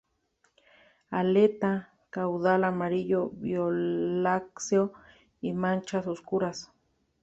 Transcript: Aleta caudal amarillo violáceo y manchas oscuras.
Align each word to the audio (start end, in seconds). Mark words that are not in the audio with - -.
Aleta 1.11 1.93
caudal 2.09 2.63
amarillo 2.63 3.29
violáceo 3.35 4.93
y 5.41 5.53
manchas 5.53 6.07
oscuras. 6.07 6.71